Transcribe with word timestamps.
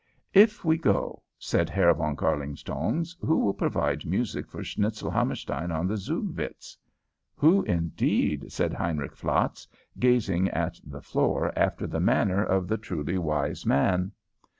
"If 0.33 0.65
we 0.65 0.79
go," 0.79 1.21
said 1.37 1.69
Herr 1.69 1.93
Von 1.93 2.15
Kärlingtongs, 2.15 3.15
"who 3.21 3.37
will 3.37 3.53
provide 3.53 4.03
music 4.03 4.49
for 4.49 4.63
Schnitzelhammerstein 4.63 5.69
on 5.69 5.85
the 5.85 5.93
Zugvitz?" 5.95 6.75
"Who, 7.35 7.61
indeed?" 7.65 8.51
said 8.51 8.73
Heinrich 8.73 9.15
Flatz, 9.15 9.67
gazing 9.99 10.49
at 10.49 10.79
the 10.83 11.01
floor 11.03 11.53
after 11.55 11.85
the 11.85 11.99
manner 11.99 12.43
of 12.43 12.67
the 12.67 12.79
truly 12.79 13.19
wise 13.19 13.63
man. 13.63 14.11